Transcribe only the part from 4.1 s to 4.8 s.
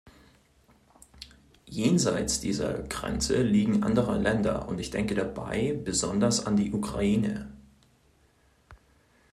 Länder, und